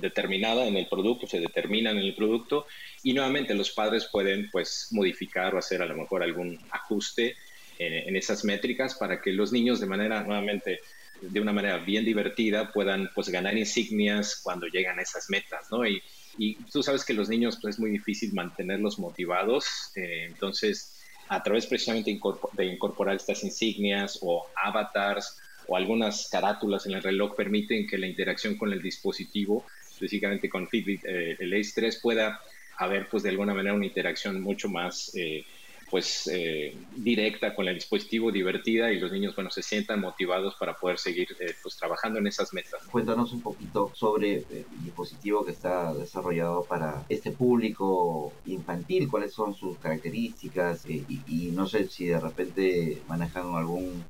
determinada 0.00 0.66
en 0.66 0.76
el 0.76 0.86
producto, 0.86 1.26
se 1.26 1.40
determinan 1.40 1.98
en 1.98 2.04
el 2.04 2.14
producto 2.14 2.66
y 3.02 3.14
nuevamente 3.14 3.52
los 3.54 3.70
padres 3.72 4.08
pueden 4.12 4.48
pues 4.50 4.88
modificar 4.92 5.54
o 5.54 5.58
hacer 5.58 5.82
a 5.82 5.86
lo 5.86 5.96
mejor 5.96 6.22
algún 6.22 6.60
ajuste 6.70 7.36
en 7.78 8.14
esas 8.14 8.44
métricas 8.44 8.94
para 8.94 9.20
que 9.20 9.32
los 9.32 9.52
niños 9.52 9.80
de 9.80 9.86
manera 9.86 10.22
nuevamente 10.22 10.80
de 11.30 11.40
una 11.40 11.52
manera 11.52 11.78
bien 11.78 12.04
divertida 12.04 12.72
puedan 12.72 13.10
pues 13.14 13.28
ganar 13.28 13.56
insignias 13.56 14.40
cuando 14.42 14.66
llegan 14.66 14.98
a 14.98 15.02
esas 15.02 15.30
metas, 15.30 15.70
¿no? 15.70 15.86
Y, 15.86 16.02
y 16.36 16.54
tú 16.64 16.82
sabes 16.82 17.04
que 17.04 17.14
los 17.14 17.28
niños 17.28 17.58
pues 17.60 17.76
es 17.76 17.80
muy 17.80 17.90
difícil 17.90 18.32
mantenerlos 18.32 18.98
motivados, 18.98 19.92
eh, 19.94 20.26
entonces 20.26 20.98
a 21.28 21.42
través 21.42 21.66
precisamente 21.66 22.18
de 22.52 22.66
incorporar 22.66 23.16
estas 23.16 23.42
insignias 23.44 24.18
o 24.22 24.46
avatars 24.56 25.40
o 25.66 25.76
algunas 25.76 26.28
carátulas 26.30 26.86
en 26.86 26.92
el 26.92 27.02
reloj 27.02 27.36
permiten 27.36 27.86
que 27.86 27.96
la 27.96 28.06
interacción 28.06 28.56
con 28.56 28.72
el 28.72 28.82
dispositivo, 28.82 29.64
específicamente 29.90 30.48
con 30.48 30.68
Fitbit, 30.68 31.04
eh, 31.04 31.36
el 31.38 31.54
Ace 31.54 31.72
3, 31.74 32.00
pueda 32.02 32.40
haber 32.78 33.08
pues 33.08 33.22
de 33.22 33.30
alguna 33.30 33.54
manera 33.54 33.74
una 33.74 33.86
interacción 33.86 34.40
mucho 34.40 34.68
más 34.68 35.14
eh, 35.14 35.44
pues 35.92 36.26
eh, 36.32 36.74
directa 36.96 37.54
con 37.54 37.68
el 37.68 37.74
dispositivo, 37.74 38.32
divertida 38.32 38.90
y 38.90 38.98
los 38.98 39.12
niños, 39.12 39.34
bueno, 39.34 39.50
se 39.50 39.62
sientan 39.62 40.00
motivados 40.00 40.54
para 40.58 40.74
poder 40.74 40.96
seguir 40.96 41.28
eh, 41.38 41.52
pues 41.62 41.76
trabajando 41.76 42.18
en 42.18 42.26
esas 42.26 42.54
metas. 42.54 42.82
Cuéntanos 42.90 43.30
un 43.34 43.42
poquito 43.42 43.92
sobre 43.94 44.36
eh, 44.36 44.44
el 44.50 44.84
dispositivo 44.84 45.44
que 45.44 45.50
está 45.52 45.92
desarrollado 45.92 46.64
para 46.64 47.04
este 47.10 47.32
público 47.32 48.32
infantil, 48.46 49.06
cuáles 49.06 49.34
son 49.34 49.54
sus 49.54 49.76
características 49.80 50.86
y, 50.88 51.04
y, 51.28 51.50
no 51.50 51.66
sé 51.66 51.86
si 51.90 52.06
de 52.06 52.18
repente 52.18 53.02
manejan 53.06 53.54
algún 53.54 54.02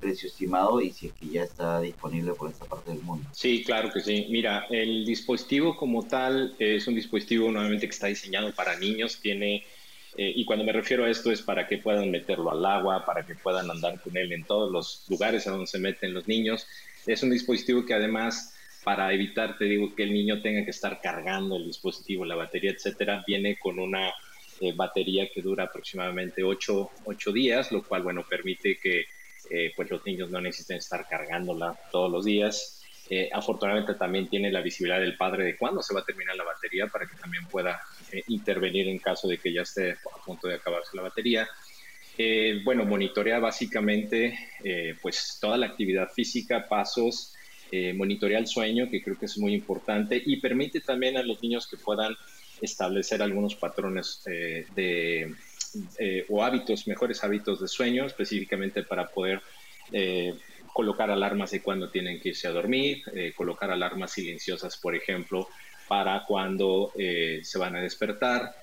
precio 0.00 0.28
estimado 0.28 0.80
y 0.80 0.92
si 0.92 1.06
es 1.06 1.12
que 1.12 1.28
ya 1.28 1.42
está 1.44 1.80
disponible 1.80 2.34
por 2.34 2.50
esta 2.50 2.66
parte 2.66 2.90
del 2.90 3.02
mundo. 3.02 3.28
Sí, 3.32 3.62
claro 3.64 3.90
que 3.92 4.00
sí. 4.00 4.26
Mira, 4.28 4.66
el 4.70 5.04
dispositivo 5.04 5.76
como 5.76 6.06
tal 6.06 6.54
es 6.58 6.86
un 6.88 6.94
dispositivo 6.96 7.50
nuevamente 7.50 7.86
que 7.86 7.94
está 7.94 8.08
diseñado 8.08 8.52
para 8.52 8.76
niños, 8.78 9.20
tiene 9.20 9.64
eh, 10.16 10.32
y 10.36 10.44
cuando 10.44 10.64
me 10.64 10.72
refiero 10.72 11.04
a 11.04 11.10
esto 11.10 11.32
es 11.32 11.42
para 11.42 11.66
que 11.66 11.78
puedan 11.78 12.10
meterlo 12.10 12.50
al 12.52 12.64
agua, 12.64 13.04
para 13.04 13.26
que 13.26 13.34
puedan 13.34 13.70
andar 13.70 14.00
con 14.00 14.16
él 14.16 14.32
en 14.32 14.44
todos 14.44 14.70
los 14.70 15.04
lugares 15.08 15.46
a 15.46 15.50
donde 15.50 15.66
se 15.66 15.78
meten 15.78 16.14
los 16.14 16.28
niños. 16.28 16.66
Es 17.06 17.22
un 17.22 17.30
dispositivo 17.30 17.84
que 17.84 17.94
además, 17.94 18.54
para 18.84 19.12
evitar, 19.12 19.58
te 19.58 19.64
digo, 19.64 19.94
que 19.94 20.04
el 20.04 20.12
niño 20.12 20.40
tenga 20.40 20.64
que 20.64 20.70
estar 20.70 21.00
cargando 21.00 21.56
el 21.56 21.66
dispositivo, 21.66 22.24
la 22.24 22.36
batería, 22.36 22.70
etcétera, 22.70 23.24
viene 23.26 23.58
con 23.58 23.78
una 23.78 24.12
eh, 24.60 24.72
batería 24.76 25.28
que 25.34 25.42
dura 25.42 25.64
aproximadamente 25.64 26.44
8, 26.44 26.92
días, 27.32 27.72
lo 27.72 27.84
cual, 27.84 28.02
bueno, 28.04 28.24
permite 28.28 28.78
que 28.80 29.06
eh, 29.50 29.72
pues 29.74 29.90
los 29.90 30.04
niños 30.06 30.30
no 30.30 30.40
necesiten 30.40 30.76
estar 30.76 31.06
cargándola 31.08 31.76
todos 31.90 32.10
los 32.10 32.24
días. 32.24 32.83
Afortunadamente 33.32 33.94
también 33.94 34.28
tiene 34.28 34.50
la 34.50 34.62
visibilidad 34.62 35.00
del 35.00 35.16
padre 35.16 35.44
de 35.44 35.56
cuándo 35.56 35.82
se 35.82 35.94
va 35.94 36.00
a 36.00 36.04
terminar 36.04 36.36
la 36.36 36.44
batería 36.44 36.86
para 36.86 37.06
que 37.06 37.16
también 37.16 37.46
pueda 37.46 37.80
eh, 38.10 38.22
intervenir 38.28 38.88
en 38.88 38.98
caso 38.98 39.28
de 39.28 39.38
que 39.38 39.52
ya 39.52 39.62
esté 39.62 39.92
a 39.92 40.24
punto 40.24 40.48
de 40.48 40.54
acabarse 40.54 40.96
la 40.96 41.02
batería. 41.02 41.48
Eh, 42.16 42.60
bueno, 42.64 42.84
monitorea 42.84 43.40
básicamente 43.40 44.38
eh, 44.62 44.94
pues 45.02 45.38
toda 45.40 45.56
la 45.56 45.66
actividad 45.66 46.08
física, 46.10 46.68
pasos, 46.68 47.34
eh, 47.72 47.92
monitorea 47.92 48.38
el 48.38 48.46
sueño, 48.46 48.88
que 48.88 49.02
creo 49.02 49.18
que 49.18 49.26
es 49.26 49.36
muy 49.38 49.52
importante, 49.52 50.22
y 50.24 50.36
permite 50.36 50.80
también 50.80 51.16
a 51.16 51.24
los 51.24 51.42
niños 51.42 51.66
que 51.66 51.76
puedan 51.76 52.14
establecer 52.60 53.20
algunos 53.20 53.56
patrones 53.56 54.22
de, 54.24 55.34
o 56.28 56.44
hábitos, 56.44 56.86
mejores 56.86 57.24
hábitos 57.24 57.60
de 57.60 57.66
sueño, 57.66 58.06
específicamente 58.06 58.84
para 58.84 59.08
poder 59.08 59.42
colocar 60.74 61.10
alarmas 61.10 61.52
de 61.52 61.62
cuando 61.62 61.88
tienen 61.88 62.20
que 62.20 62.30
irse 62.30 62.48
a 62.48 62.50
dormir, 62.50 63.02
colocar 63.34 63.70
alarmas 63.70 64.12
silenciosas, 64.12 64.76
por 64.76 64.94
ejemplo, 64.94 65.48
para 65.88 66.24
cuando 66.26 66.92
se 66.94 67.58
van 67.58 67.76
a 67.76 67.80
despertar, 67.80 68.54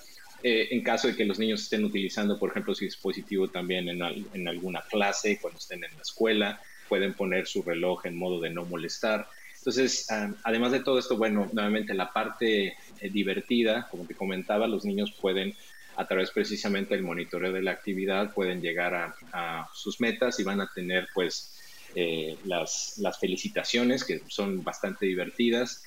eh, 0.43 0.69
en 0.71 0.83
caso 0.83 1.07
de 1.07 1.15
que 1.15 1.25
los 1.25 1.37
niños 1.37 1.61
estén 1.61 1.85
utilizando, 1.85 2.39
por 2.39 2.49
ejemplo, 2.49 2.73
su 2.73 2.83
dispositivo 2.83 3.49
también 3.49 3.87
en, 3.89 4.47
alguna 4.47 4.81
clase, 4.81 5.37
cuando 5.39 5.59
estén 5.59 5.83
en 5.83 5.95
la 5.95 6.01
escuela, 6.01 6.61
pueden 6.89 7.13
poner 7.13 7.45
su 7.45 7.61
reloj 7.61 8.05
en 8.05 8.17
modo 8.17 8.41
de 8.41 8.49
no 8.49 8.65
molestar. 8.65 9.27
Entonces, 9.57 10.09
ah, 10.09 10.31
además 10.43 10.71
de 10.71 10.79
todo 10.79 10.97
esto, 10.97 11.15
bueno, 11.15 11.47
nuevamente 11.53 11.93
la 11.93 12.11
parte 12.11 12.67
eh, 12.99 13.09
divertida, 13.11 13.87
como 13.91 14.05
te 14.05 14.15
comentaba, 14.15 14.67
los 14.67 14.83
niños 14.83 15.11
pueden, 15.21 15.55
a 15.95 16.07
través 16.07 16.31
precisamente 16.31 16.95
del 16.95 17.03
monitoreo 17.03 17.51
de 17.51 17.61
la 17.61 17.71
actividad, 17.71 18.33
pueden 18.33 18.61
llegar 18.61 18.95
a, 18.95 19.69
sus 19.73 20.01
metas 20.01 20.39
y 20.39 20.43
van 20.43 20.59
a 20.59 20.71
tener 20.73 21.07
pues 21.13 21.60
eh, 21.95 22.37
las, 22.45 22.97
las, 22.97 23.19
felicitaciones 23.19 24.03
que 24.03 24.21
son 24.27 24.63
bastante 24.63 25.05
divertidas. 25.05 25.83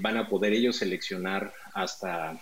van 0.00 0.16
a 0.16 0.28
poder 0.28 0.52
ellos 0.52 0.76
seleccionar 0.76 1.52
hasta 1.72 2.38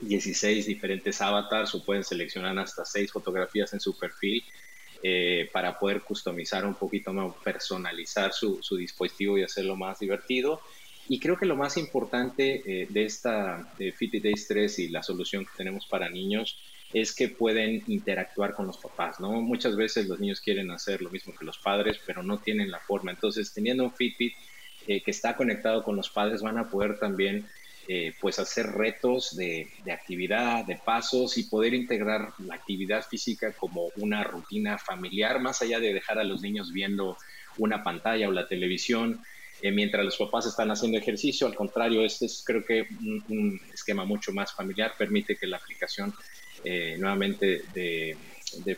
16 0.00 0.66
diferentes 0.66 1.20
avatars 1.20 1.74
o 1.74 1.84
pueden 1.84 2.04
seleccionar 2.04 2.58
hasta 2.58 2.84
6 2.84 3.12
fotografías 3.12 3.72
en 3.72 3.80
su 3.80 3.98
perfil 3.98 4.44
eh, 5.02 5.48
para 5.52 5.78
poder 5.78 6.02
customizar 6.02 6.64
un 6.64 6.74
poquito 6.74 7.12
más, 7.12 7.34
personalizar 7.42 8.32
su, 8.32 8.60
dispositivo 8.76 9.38
y 9.38 9.42
hacerlo 9.42 9.76
más 9.76 9.98
divertido. 9.98 10.60
Y 11.08 11.18
creo 11.18 11.38
que 11.38 11.46
lo 11.46 11.56
más 11.56 11.76
importante 11.76 12.62
eh, 12.66 12.86
de 12.88 13.04
esta 13.04 13.72
Fit 13.96 14.22
Days 14.22 14.46
3 14.46 14.78
y 14.80 14.88
la 14.88 15.02
solución 15.02 15.44
que 15.44 15.52
tenemos 15.56 15.86
para 15.86 16.08
niños 16.08 16.58
es 16.92 17.14
que 17.14 17.28
pueden 17.28 17.82
interactuar 17.86 18.54
con 18.54 18.66
los 18.66 18.78
papás, 18.78 19.20
¿no? 19.20 19.32
Muchas 19.42 19.76
veces 19.76 20.08
los 20.08 20.20
niños 20.20 20.40
quieren 20.40 20.70
hacer 20.70 21.02
lo 21.02 21.10
mismo 21.10 21.34
que 21.34 21.44
los 21.44 21.58
padres, 21.58 22.00
pero 22.06 22.22
no 22.22 22.38
tienen 22.38 22.70
la 22.70 22.78
forma. 22.78 23.10
Entonces, 23.10 23.52
teniendo 23.52 23.84
un 23.84 23.92
Fitbit 23.92 24.34
eh, 24.86 25.02
que 25.02 25.10
está 25.10 25.36
conectado 25.36 25.82
con 25.82 25.96
los 25.96 26.08
padres, 26.08 26.40
van 26.40 26.56
a 26.56 26.70
poder 26.70 26.98
también 26.98 27.46
eh, 27.90 28.14
pues 28.20 28.38
hacer 28.38 28.66
retos 28.66 29.34
de, 29.34 29.66
actividad, 29.90 30.64
de 30.66 30.76
pasos 30.76 31.38
y 31.38 31.44
poder 31.44 31.72
integrar 31.72 32.34
la 32.38 32.54
actividad 32.54 33.02
física 33.02 33.52
como 33.52 33.90
una 33.96 34.22
rutina 34.24 34.76
familiar, 34.76 35.40
más 35.40 35.62
allá 35.62 35.80
de 35.80 35.94
dejar 35.94 36.18
a 36.18 36.24
los 36.24 36.42
niños 36.42 36.70
viendo 36.70 37.16
una 37.56 37.82
pantalla 37.82 38.28
o 38.28 38.32
la 38.32 38.46
televisión 38.46 39.22
eh, 39.62 39.72
mientras 39.72 40.04
los 40.04 40.18
papás 40.18 40.44
están 40.44 40.70
haciendo 40.70 40.98
ejercicio. 40.98 41.46
Al 41.46 41.54
contrario, 41.54 42.04
este 42.04 42.26
es 42.26 42.42
creo 42.44 42.62
que 42.62 42.86
un, 43.00 43.58
esquema 43.72 44.04
mucho 44.04 44.32
más 44.32 44.52
familiar, 44.54 44.92
permite 44.98 45.36
que 45.36 45.46
la 45.46 45.56
aplicación 45.56 46.12
eh, 46.64 46.96
nuevamente 46.98 47.62
de, 47.72 48.16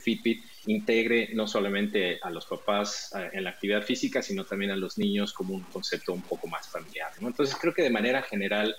Fitbit 0.00 0.42
integre 0.66 1.30
no 1.32 1.46
solamente 1.46 2.18
a 2.20 2.30
los 2.30 2.44
papás 2.46 3.12
en 3.32 3.44
la 3.44 3.50
actividad 3.50 3.82
física, 3.82 4.20
sino 4.20 4.44
también 4.44 4.72
a 4.72 4.76
los 4.76 4.98
niños 4.98 5.32
como 5.32 5.54
un 5.54 5.62
concepto 5.64 6.12
un 6.12 6.22
poco 6.22 6.48
más 6.48 6.68
familiar. 6.68 7.12
Entonces 7.20 7.56
creo 7.60 7.72
que 7.72 7.82
de 7.82 7.90
manera 7.90 8.20
general 8.22 8.74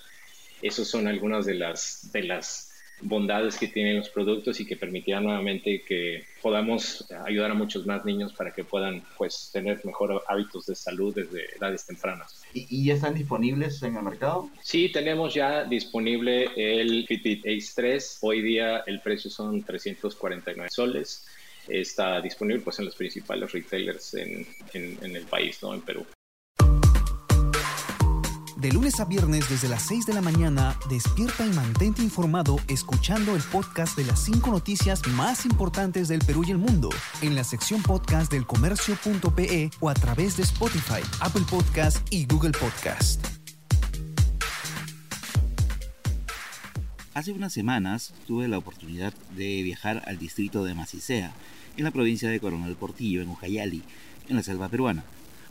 esas 0.60 0.86
son 0.86 1.08
algunas 1.08 1.46
de 1.46 1.54
las, 1.54 2.10
de 2.12 2.24
las 2.24 2.71
bondades 3.02 3.58
que 3.58 3.68
tienen 3.68 3.98
los 3.98 4.08
productos 4.08 4.60
y 4.60 4.66
que 4.66 4.76
permitirán 4.76 5.24
nuevamente 5.24 5.82
que 5.82 6.24
podamos 6.40 7.06
ayudar 7.26 7.50
a 7.50 7.54
muchos 7.54 7.86
más 7.86 8.04
niños 8.04 8.32
para 8.32 8.52
que 8.52 8.64
puedan 8.64 9.02
pues 9.16 9.50
tener 9.52 9.84
mejores 9.84 10.20
hábitos 10.28 10.66
de 10.66 10.74
salud 10.74 11.14
desde 11.14 11.56
edades 11.56 11.86
tempranas. 11.86 12.42
¿Y, 12.54 12.84
ya 12.84 12.94
están 12.94 13.14
disponibles 13.14 13.82
en 13.82 13.96
el 13.96 14.02
mercado? 14.02 14.50
Sí, 14.62 14.88
tenemos 14.88 15.34
ya 15.34 15.64
disponible 15.64 16.48
el 16.56 17.06
Fitbit 17.06 17.46
Ace 17.46 17.72
3. 17.74 18.18
Hoy 18.22 18.42
día 18.42 18.78
el 18.86 19.00
precio 19.00 19.30
son 19.30 19.62
349 19.62 20.68
soles. 20.70 21.26
Está 21.68 22.20
disponible 22.20 22.62
pues 22.62 22.78
en 22.78 22.86
los 22.86 22.96
principales 22.96 23.52
retailers 23.52 24.14
en, 24.14 24.46
en, 24.74 24.98
en 25.02 25.16
el 25.16 25.24
país, 25.24 25.62
¿no? 25.62 25.74
En 25.74 25.80
Perú. 25.82 26.04
De 28.62 28.70
lunes 28.70 29.00
a 29.00 29.04
viernes 29.04 29.50
desde 29.50 29.68
las 29.68 29.82
6 29.88 30.06
de 30.06 30.14
la 30.14 30.20
mañana, 30.20 30.78
despierta 30.88 31.44
y 31.44 31.50
mantente 31.50 32.00
informado 32.00 32.60
escuchando 32.68 33.34
el 33.34 33.42
podcast 33.42 33.98
de 33.98 34.04
las 34.04 34.22
5 34.22 34.52
noticias 34.52 35.04
más 35.08 35.44
importantes 35.46 36.06
del 36.06 36.20
Perú 36.20 36.44
y 36.46 36.52
el 36.52 36.58
mundo 36.58 36.88
en 37.22 37.34
la 37.34 37.42
sección 37.42 37.82
podcast 37.82 38.30
del 38.30 38.46
comercio.pe 38.46 39.68
o 39.80 39.88
a 39.88 39.94
través 39.94 40.36
de 40.36 40.44
Spotify, 40.44 41.02
Apple 41.20 41.42
Podcast 41.50 42.06
y 42.12 42.24
Google 42.26 42.52
Podcast. 42.52 43.26
Hace 47.14 47.32
unas 47.32 47.52
semanas 47.52 48.14
tuve 48.28 48.46
la 48.46 48.58
oportunidad 48.58 49.12
de 49.36 49.60
viajar 49.64 50.04
al 50.06 50.20
distrito 50.20 50.62
de 50.62 50.74
Macicea, 50.74 51.32
en 51.76 51.82
la 51.82 51.90
provincia 51.90 52.30
de 52.30 52.38
Coronel 52.38 52.76
Portillo, 52.76 53.22
en 53.22 53.28
Ucayali, 53.28 53.82
en 54.28 54.36
la 54.36 54.44
selva 54.44 54.68
peruana. 54.68 55.02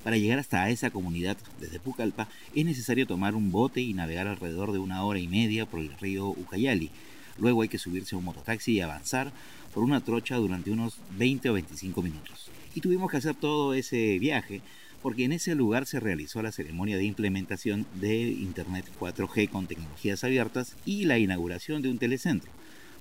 Para 0.04 0.18
llegar 0.18 0.40
hasta 0.40 0.70
esa 0.70 0.90
comunidad 0.90 1.38
desde 1.60 1.80
Pucallpa 1.80 2.28
es 2.56 2.66
necesario 2.66 3.06
tomar 3.06 3.36
un 3.36 3.52
bote 3.52 3.82
y 3.82 3.94
navegar 3.94 4.28
alrededor 4.28 4.72
de 4.72 4.80
una 4.80 5.04
hora 5.04 5.20
y 5.20 5.28
media 5.28 5.68
por 5.68 5.80
el 5.80 5.96
río 6.00 6.30
Ucayali. 6.30 6.90
Luego 7.38 7.62
hay 7.62 7.70
que 7.70 7.78
subirse 7.78 8.16
a 8.16 8.18
un 8.18 8.26
mototaxi 8.26 8.74
y 8.74 8.82
avanzar 8.82 9.32
por 9.74 9.84
una 9.84 10.02
trocha 10.02 10.38
durante 10.38 10.72
unos 10.72 10.98
20 11.18 11.50
o 11.52 11.54
25 11.54 12.02
minutos. 12.02 12.50
Y 12.74 12.82
tuvimos 12.82 13.12
que 13.12 13.18
hacer 13.18 13.36
todo 13.36 13.74
ese 13.76 14.18
viaje 14.18 14.62
porque 15.04 15.24
en 15.24 15.34
ese 15.34 15.56
lugar 15.56 15.86
se 15.86 16.00
realizó 16.00 16.42
la 16.42 16.52
ceremonia 16.52 16.98
de 16.98 17.04
implementación 17.04 17.86
de 17.96 18.24
Internet 18.24 18.86
4G 19.00 19.50
con 19.50 19.68
tecnologías 19.68 20.24
abiertas 20.24 20.76
y 20.86 21.06
la 21.06 21.20
inauguración 21.20 21.82
de 21.82 21.90
un 21.90 21.98
telecentro, 22.00 22.52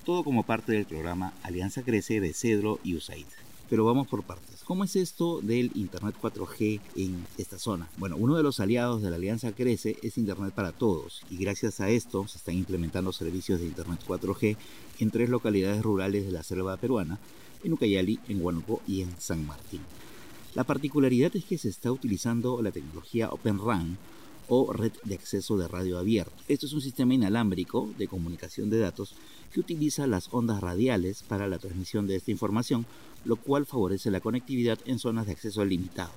todo 0.04 0.22
como 0.24 0.44
parte 0.44 0.72
del 0.72 0.86
programa 0.86 1.32
Alianza 1.42 1.82
Crece 1.82 2.20
de 2.20 2.32
Cedro 2.32 2.78
y 2.82 2.94
USAID. 2.94 3.26
Pero 3.70 3.84
vamos 3.84 4.08
por 4.08 4.24
partes. 4.24 4.64
¿Cómo 4.64 4.82
es 4.82 4.96
esto 4.96 5.40
del 5.40 5.70
Internet 5.76 6.16
4G 6.20 6.80
en 6.96 7.24
esta 7.38 7.56
zona? 7.56 7.88
Bueno, 7.98 8.16
uno 8.16 8.36
de 8.36 8.42
los 8.42 8.58
aliados 8.58 9.00
de 9.00 9.10
la 9.10 9.16
Alianza 9.16 9.52
Crece 9.52 9.96
es 10.02 10.18
Internet 10.18 10.52
para 10.52 10.72
Todos 10.72 11.22
y 11.30 11.36
gracias 11.36 11.80
a 11.80 11.88
esto 11.88 12.26
se 12.26 12.38
están 12.38 12.56
implementando 12.56 13.12
servicios 13.12 13.60
de 13.60 13.66
Internet 13.66 14.00
4G 14.04 14.56
en 14.98 15.10
tres 15.12 15.30
localidades 15.30 15.82
rurales 15.84 16.26
de 16.26 16.32
la 16.32 16.42
selva 16.42 16.76
peruana, 16.78 17.20
en 17.62 17.72
Ucayali, 17.72 18.18
en 18.28 18.44
Huánuco 18.44 18.82
y 18.88 19.02
en 19.02 19.14
San 19.20 19.46
Martín. 19.46 19.82
La 20.56 20.64
particularidad 20.64 21.36
es 21.36 21.44
que 21.44 21.56
se 21.56 21.68
está 21.68 21.92
utilizando 21.92 22.60
la 22.62 22.72
tecnología 22.72 23.30
Open 23.30 23.60
RAN 23.64 23.98
o 24.48 24.72
red 24.72 24.92
de 25.04 25.14
acceso 25.14 25.56
de 25.56 25.68
radio 25.68 25.96
abierto. 25.96 26.42
Esto 26.48 26.66
es 26.66 26.72
un 26.72 26.80
sistema 26.80 27.14
inalámbrico 27.14 27.88
de 27.96 28.08
comunicación 28.08 28.68
de 28.68 28.80
datos 28.80 29.14
que 29.52 29.60
utiliza 29.60 30.08
las 30.08 30.28
ondas 30.32 30.60
radiales 30.60 31.22
para 31.22 31.46
la 31.46 31.58
transmisión 31.58 32.08
de 32.08 32.16
esta 32.16 32.32
información, 32.32 32.84
lo 33.24 33.36
cual 33.36 33.66
favorece 33.66 34.10
la 34.10 34.20
conectividad 34.20 34.78
en 34.86 34.98
zonas 34.98 35.26
de 35.26 35.32
acceso 35.32 35.64
limitado. 35.64 36.12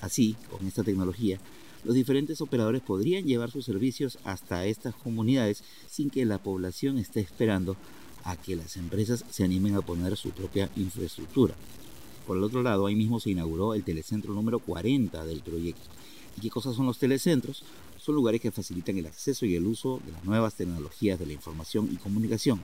Así, 0.00 0.36
con 0.50 0.66
esta 0.66 0.82
tecnología, 0.82 1.38
los 1.84 1.94
diferentes 1.94 2.40
operadores 2.40 2.82
podrían 2.82 3.24
llevar 3.24 3.50
sus 3.50 3.64
servicios 3.64 4.18
hasta 4.24 4.66
estas 4.66 4.94
comunidades 4.94 5.62
sin 5.88 6.10
que 6.10 6.24
la 6.24 6.38
población 6.38 6.98
esté 6.98 7.20
esperando 7.20 7.76
a 8.24 8.36
que 8.36 8.56
las 8.56 8.76
empresas 8.76 9.24
se 9.30 9.44
animen 9.44 9.76
a 9.76 9.82
poner 9.82 10.16
su 10.16 10.30
propia 10.30 10.68
infraestructura. 10.76 11.54
Por 12.26 12.36
el 12.36 12.42
otro 12.42 12.62
lado, 12.62 12.86
ahí 12.86 12.96
mismo 12.96 13.20
se 13.20 13.30
inauguró 13.30 13.74
el 13.74 13.84
telecentro 13.84 14.34
número 14.34 14.58
40 14.58 15.24
del 15.24 15.42
proyecto. 15.42 15.88
¿Y 16.36 16.40
qué 16.40 16.50
cosas 16.50 16.74
son 16.74 16.86
los 16.86 16.98
telecentros? 16.98 17.62
son 18.06 18.14
lugares 18.14 18.40
que 18.40 18.52
facilitan 18.52 18.96
el 18.98 19.06
acceso 19.06 19.46
y 19.46 19.56
el 19.56 19.66
uso 19.66 20.00
de 20.06 20.12
las 20.12 20.24
nuevas 20.24 20.54
tecnologías 20.54 21.18
de 21.18 21.26
la 21.26 21.32
información 21.32 21.88
y 21.92 21.96
comunicación. 21.96 22.60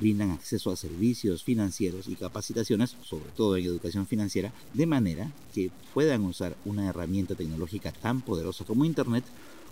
Brindan 0.00 0.32
acceso 0.32 0.70
a 0.70 0.76
servicios 0.76 1.44
financieros 1.44 2.08
y 2.08 2.16
capacitaciones, 2.16 2.96
sobre 3.02 3.30
todo 3.36 3.56
en 3.56 3.64
educación 3.64 4.06
financiera, 4.06 4.52
de 4.72 4.86
manera 4.86 5.30
que 5.54 5.70
puedan 5.92 6.22
usar 6.24 6.56
una 6.64 6.88
herramienta 6.88 7.34
tecnológica 7.34 7.92
tan 7.92 8.20
poderosa 8.20 8.64
como 8.64 8.84
Internet 8.84 9.24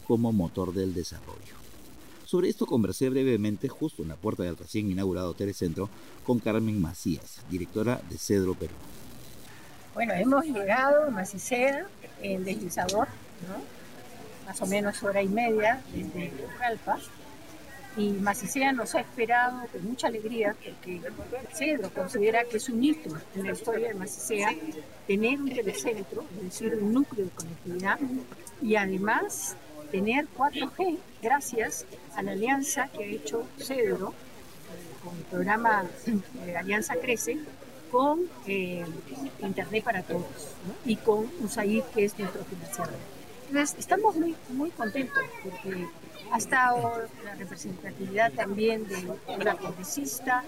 como 0.07 0.33
motor 0.33 0.73
del 0.73 0.95
desarrollo. 0.95 1.55
Sobre 2.25 2.49
esto 2.49 2.67
conversé 2.67 3.11
brevemente 3.11 3.69
justo 3.69 4.03
en 4.03 4.09
la 4.09 4.17
puerta 4.17 4.43
del 4.43 4.57
recién 4.57 4.91
inaugurado 4.91 5.35
Telecentro 5.35 5.91
con 6.25 6.39
Carmen 6.39 6.81
Macías, 6.81 7.41
directora 7.51 8.01
de 8.09 8.17
Cedro 8.17 8.55
Perú. 8.55 8.73
Bueno, 9.95 10.15
hemos 10.15 10.45
llegado 10.47 11.05
a 11.05 11.11
Macicea 11.11 11.87
en 12.23 12.45
deslizador, 12.45 13.09
¿no? 13.47 13.83
más 14.47 14.61
o 14.63 14.67
menos 14.67 15.03
hora 15.03 15.23
y 15.23 15.29
media 15.29 15.81
desde 15.95 16.33
Calpa. 16.59 16.99
Y 17.97 18.11
Macicea 18.13 18.73
nos 18.73 18.95
ha 18.95 19.01
esperado 19.01 19.67
con 19.71 19.85
mucha 19.85 20.07
alegría 20.07 20.57
porque 20.65 21.01
Cedro 21.53 21.91
considera 21.91 22.45
que 22.45 22.57
es 22.57 22.69
un 22.69 22.83
hito 22.83 23.11
en 23.35 23.45
la 23.45 23.53
historia 23.53 23.89
de 23.89 23.95
Macicea 23.95 24.55
tener 25.07 25.41
un 25.41 25.51
telecentro, 25.51 26.25
es 26.37 26.45
decir, 26.45 26.75
un 26.81 26.95
núcleo 26.95 27.27
de 27.27 27.31
conectividad 27.33 27.99
y 28.63 28.77
además 28.77 29.57
tener 29.91 30.27
4G 30.37 30.99
gracias 31.21 31.85
a 32.15 32.23
la 32.23 32.33
alianza 32.33 32.89
que 32.89 33.05
ha 33.05 33.07
hecho 33.07 33.47
Cedro 33.59 34.15
con 35.05 35.17
el 35.17 35.25
programa 35.25 35.85
de 36.47 36.57
Alianza 36.57 36.97
Crece 36.97 37.39
con 37.91 38.21
eh, 38.47 38.85
Internet 39.41 39.85
para 39.85 40.03
todos 40.03 40.25
y 40.87 40.97
con 40.97 41.31
USAID, 41.43 41.83
que 41.95 42.07
es 42.07 42.19
nuestro 42.19 42.43
financiador. 42.45 42.95
Estamos 43.55 44.17
muy, 44.17 44.35
muy 44.49 44.71
contentos 44.71 45.23
porque 45.43 45.87
ha 46.31 46.39
estado 46.39 47.03
la 47.23 47.35
representatividad 47.35 48.33
también 48.33 48.89
de 48.89 48.97
una 49.29 49.57
congresista, 49.57 50.43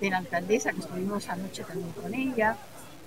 de 0.00 0.10
la 0.10 0.18
alcaldesa 0.18 0.72
que 0.72 0.80
estuvimos 0.80 1.28
anoche 1.30 1.64
también 1.64 1.92
con 1.92 2.12
ella, 2.12 2.56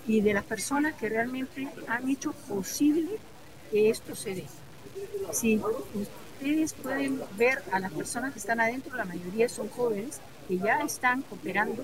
y 0.08 0.22
de 0.22 0.34
las 0.34 0.46
personas 0.46 0.96
que 0.96 1.10
realmente 1.10 1.68
han 1.88 2.10
hecho 2.10 2.32
posible 2.32 3.20
que 3.70 3.92
esto 3.92 4.16
se 4.16 4.34
dé. 4.34 4.46
Si 5.32 5.62
ustedes 5.94 6.74
pueden 6.74 7.22
ver 7.38 7.62
a 7.72 7.80
las 7.80 7.92
personas 7.92 8.34
que 8.34 8.40
están 8.40 8.60
adentro, 8.60 8.96
la 8.96 9.06
mayoría 9.06 9.48
son 9.48 9.70
jóvenes 9.70 10.22
que 10.48 10.58
ya 10.58 10.80
están 10.80 11.24
operando 11.30 11.84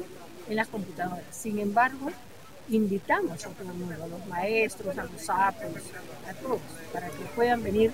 en 0.50 0.56
las 0.56 0.68
computadoras. 0.68 1.25
Sin 1.30 1.60
embargo, 1.60 2.10
invitamos 2.72 3.46
a 3.46 3.50
todo 3.50 3.72
el 3.72 3.78
mundo, 3.78 4.04
a 4.04 4.08
los 4.08 4.25
maestros, 4.28 4.98
a 4.98 5.04
los 5.04 5.22
sapos, 5.22 5.70
a 6.28 6.34
todos, 6.36 6.62
para 6.94 7.08
que 7.10 7.24
puedan 7.36 7.62
venir 7.63 7.92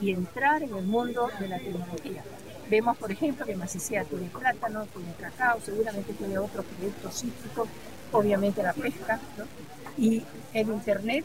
y 0.00 0.12
entrar 0.12 0.62
en 0.62 0.74
el 0.76 0.84
mundo 0.84 1.30
de 1.40 1.48
la 1.48 1.58
tecnología. 1.58 2.22
Vemos, 2.68 2.96
por 2.96 3.10
ejemplo, 3.10 3.46
que 3.46 3.56
Macicea 3.56 4.04
tiene 4.04 4.28
plátano, 4.28 4.86
tiene 4.86 5.12
cacao, 5.18 5.60
seguramente 5.64 6.12
tiene 6.12 6.38
otros 6.38 6.64
productos 6.64 7.20
cítricos, 7.20 7.68
obviamente 8.12 8.62
la 8.62 8.72
pesca, 8.72 9.18
¿no? 9.38 9.44
y 9.96 10.22
el 10.52 10.68
Internet 10.68 11.24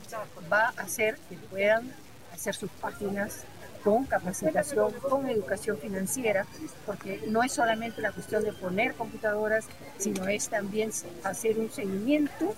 va 0.51 0.73
a 0.77 0.81
hacer 0.81 1.17
que 1.29 1.35
puedan 1.35 1.91
hacer 2.33 2.55
sus 2.55 2.69
páginas 2.79 3.43
con 3.83 4.05
capacitación, 4.05 4.93
con 5.01 5.27
educación 5.29 5.77
financiera, 5.77 6.45
porque 6.85 7.21
no 7.27 7.43
es 7.43 7.51
solamente 7.51 8.01
la 8.01 8.11
cuestión 8.11 8.43
de 8.43 8.53
poner 8.53 8.93
computadoras, 8.93 9.65
sino 9.97 10.27
es 10.27 10.49
también 10.49 10.91
hacer 11.23 11.57
un 11.57 11.71
seguimiento 11.71 12.55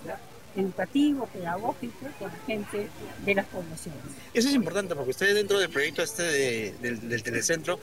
educativo, 0.56 1.26
pedagógico 1.32 2.06
con 2.18 2.28
la 2.28 2.38
gente 2.46 2.88
de 3.24 3.34
las 3.34 3.46
poblaciones. 3.46 4.00
Eso 4.32 4.48
es 4.48 4.54
importante 4.54 4.94
porque 4.94 5.10
ustedes 5.10 5.34
dentro 5.34 5.58
del 5.58 5.70
proyecto 5.70 6.02
este 6.02 6.72
del, 6.80 7.22
telecentro 7.22 7.78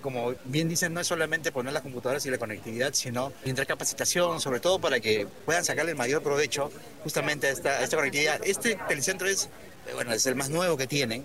como 0.00 0.34
bien 0.44 0.68
dicen, 0.68 0.92
no 0.92 1.00
es 1.00 1.06
solamente 1.06 1.50
poner 1.50 1.72
las 1.72 1.82
computadoras 1.82 2.26
y 2.26 2.30
la 2.30 2.36
conectividad, 2.36 2.92
sino 2.92 3.32
entrar 3.42 3.66
capacitación, 3.66 4.38
sobre 4.38 4.60
todo 4.60 4.78
para 4.78 5.00
que 5.00 5.26
puedan 5.46 5.64
sacarle 5.64 5.92
el 5.92 5.96
mayor 5.96 6.22
provecho 6.22 6.70
justamente 7.02 7.46
a 7.46 7.50
esta, 7.50 7.70
a 7.70 7.82
esta 7.82 7.96
conectividad. 7.96 8.38
Este 8.44 8.78
telecentro 8.86 9.26
es, 9.26 9.48
bueno, 9.94 10.12
es 10.12 10.26
el 10.26 10.34
más 10.34 10.50
nuevo 10.50 10.76
que 10.76 10.86
tienen, 10.86 11.24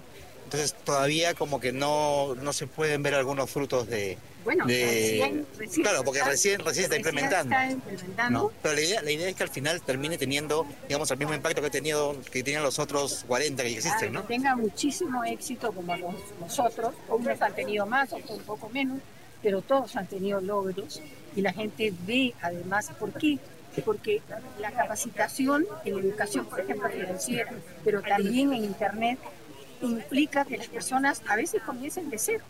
entonces 0.50 0.74
todavía 0.84 1.36
como 1.36 1.60
que 1.60 1.72
no, 1.72 2.34
no 2.34 2.54
se 2.54 2.66
pueden 2.66 3.04
ver 3.04 3.14
algunos 3.14 3.52
frutos 3.52 3.88
de... 3.88 4.18
Bueno, 4.44 4.66
recién, 4.66 5.46
claro, 5.76 6.04
porque 6.04 6.24
recién, 6.24 6.66
recién 6.66 6.86
está 6.86 6.96
implementando. 6.96 7.56
¿no? 8.32 8.52
Pero 8.64 8.74
la 8.74 8.82
idea, 8.82 9.02
la 9.04 9.12
idea 9.12 9.30
es 9.30 9.36
que 9.36 9.44
al 9.44 9.50
final 9.50 9.80
termine 9.84 10.18
teniendo, 10.18 10.66
digamos, 10.88 11.12
el 11.12 11.20
mismo 11.20 11.36
impacto 11.36 11.62
que, 11.62 11.70
tenido, 11.70 12.16
que 12.32 12.42
tenían 12.42 12.64
los 12.64 12.80
otros 12.80 13.26
40 13.28 13.62
que 13.62 13.74
existen, 13.74 14.12
¿no? 14.12 14.22
Que 14.22 14.36
tenga 14.36 14.56
muchísimo 14.56 15.24
éxito 15.24 15.72
como 15.72 15.96
los, 15.96 16.16
nosotros, 16.40 16.96
unos 17.10 17.40
han 17.40 17.54
tenido 17.54 17.86
más, 17.86 18.12
otros 18.12 18.40
un 18.40 18.44
poco 18.44 18.70
menos, 18.70 18.98
pero 19.44 19.62
todos 19.62 19.96
han 19.98 20.08
tenido 20.08 20.42
logros 20.42 21.00
y 21.36 21.42
la 21.42 21.54
gente 21.54 21.94
ve 22.08 22.34
además, 22.42 22.90
¿por 23.00 23.14
qué? 23.14 23.38
Porque 23.86 24.22
la 24.60 24.72
capacitación 24.72 25.68
en 25.86 26.00
educación, 26.00 26.48
por 26.48 26.62
ejemplo, 26.62 26.90
financiera, 26.90 27.52
pero 27.86 28.02
también 28.02 28.52
en 28.52 28.64
Internet, 28.64 29.20
implica 29.82 30.46
que 30.46 30.58
las 30.58 30.68
personas 30.68 31.22
a 31.28 31.36
veces 31.36 31.62
comiencen 31.64 32.10
de 32.10 32.18
cero, 32.18 32.44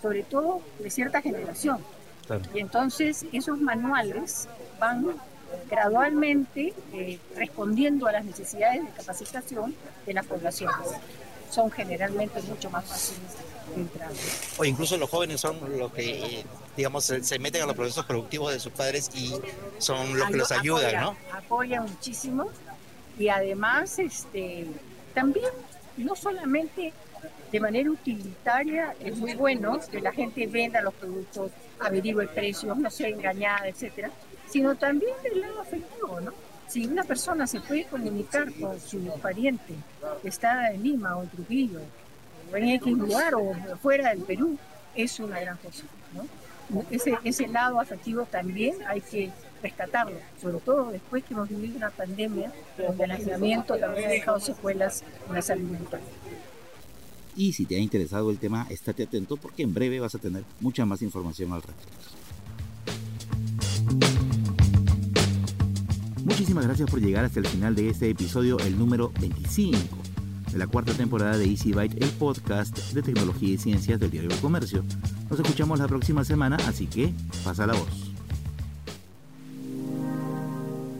sobre 0.00 0.22
todo 0.22 0.60
de 0.78 0.90
cierta 0.90 1.20
generación. 1.20 1.78
Y 2.54 2.60
entonces 2.60 3.26
esos 3.32 3.60
manuales 3.60 4.48
van 4.78 5.06
gradualmente 5.70 6.72
eh, 6.92 7.18
respondiendo 7.36 8.06
a 8.06 8.12
las 8.12 8.24
necesidades 8.24 8.84
de 8.84 8.90
capacitación 8.90 9.74
de 10.06 10.14
las 10.14 10.26
poblaciones. 10.26 10.76
Son 11.50 11.70
generalmente 11.70 12.40
mucho 12.42 12.70
más 12.70 12.84
fáciles 12.84 13.20
de 13.74 13.82
entrar. 13.82 14.10
O 14.56 14.64
incluso 14.64 14.96
los 14.96 15.10
jóvenes 15.10 15.40
son 15.40 15.58
los 15.78 15.92
que, 15.92 16.44
digamos, 16.76 17.04
se, 17.04 17.38
meten 17.38 17.62
a 17.62 17.66
los 17.66 17.76
procesos 17.76 18.06
productivos 18.06 18.52
de 18.52 18.60
sus 18.60 18.72
padres 18.72 19.10
y 19.14 19.34
son 19.78 20.18
los 20.18 20.28
que 20.30 20.36
los 20.36 20.52
ayudan, 20.52 21.02
¿no? 21.02 21.16
Apoyan 21.32 21.82
muchísimo 21.84 22.48
y 23.18 23.28
además 23.28 23.98
este, 23.98 24.66
también 25.12 25.50
no 25.96 26.14
solamente 26.16 26.92
de 27.50 27.60
manera 27.60 27.90
utilitaria 27.90 28.94
es 28.98 29.16
muy 29.18 29.34
bueno 29.34 29.78
que 29.90 30.00
la 30.00 30.12
gente 30.12 30.46
venda 30.46 30.80
los 30.80 30.94
productos, 30.94 31.50
averigüe 31.78 32.26
precios, 32.28 32.76
no 32.76 32.90
sea 32.90 33.08
engañada, 33.08 33.68
etcétera, 33.68 34.10
sino 34.48 34.74
también 34.74 35.14
del 35.22 35.40
lado 35.40 35.60
afectivo, 35.60 36.20
¿no? 36.20 36.32
Si 36.66 36.86
una 36.86 37.04
persona 37.04 37.46
se 37.46 37.60
puede 37.60 37.84
comunicar 37.84 38.50
con 38.54 38.80
su 38.80 38.98
pariente 39.20 39.74
que 40.22 40.28
está 40.28 40.72
en 40.72 40.82
Lima 40.82 41.16
o 41.16 41.22
en 41.22 41.28
Trujillo, 41.28 41.80
o 42.50 42.56
en 42.56 42.68
X 42.68 42.92
lugar 42.96 43.34
o 43.34 43.54
fuera 43.82 44.10
del 44.10 44.22
Perú, 44.22 44.56
es 44.94 45.20
una 45.20 45.38
gran 45.40 45.58
cosa, 45.58 45.84
¿no? 46.14 46.26
Ese, 46.90 47.18
ese 47.24 47.48
lado 47.48 47.78
afectivo 47.78 48.24
también 48.24 48.76
hay 48.86 49.02
que 49.02 49.30
rescatarlo, 49.62 50.16
sobre 50.40 50.58
todo 50.58 50.90
después 50.90 51.24
que 51.24 51.34
hemos 51.34 51.48
vivido 51.48 51.76
una 51.76 51.90
pandemia 51.90 52.52
donde 52.76 53.04
el 53.04 53.10
aislamiento 53.12 53.76
también 53.76 54.06
ha 54.06 54.12
dejado 54.12 54.40
secuelas 54.40 55.02
en 55.28 55.34
la 55.34 55.42
salud 55.42 55.70
mental. 55.70 56.00
Y 57.36 57.52
si 57.54 57.64
te 57.64 57.76
ha 57.76 57.78
interesado 57.78 58.30
el 58.30 58.38
tema, 58.38 58.66
estate 58.68 59.04
atento 59.04 59.36
porque 59.36 59.62
en 59.62 59.72
breve 59.72 60.00
vas 60.00 60.14
a 60.14 60.18
tener 60.18 60.44
mucha 60.60 60.84
más 60.84 61.00
información 61.02 61.52
al 61.52 61.62
respecto. 61.62 62.22
Muchísimas 66.24 66.66
gracias 66.66 66.88
por 66.90 67.00
llegar 67.00 67.24
hasta 67.24 67.40
el 67.40 67.46
final 67.46 67.74
de 67.74 67.88
este 67.88 68.10
episodio, 68.10 68.58
el 68.60 68.78
número 68.78 69.12
25 69.20 69.78
de 70.52 70.58
la 70.58 70.66
cuarta 70.66 70.92
temporada 70.92 71.38
de 71.38 71.46
Easy 71.46 71.72
Byte, 71.72 72.00
el 72.02 72.10
podcast 72.10 72.76
de 72.92 73.02
tecnología 73.02 73.54
y 73.54 73.58
ciencias 73.58 73.98
del 73.98 74.10
diario 74.10 74.30
del 74.30 74.38
comercio. 74.38 74.84
Nos 75.30 75.40
escuchamos 75.40 75.78
la 75.78 75.88
próxima 75.88 76.24
semana, 76.24 76.56
así 76.68 76.86
que 76.86 77.12
pasa 77.42 77.66
la 77.66 77.72
voz. 77.72 78.11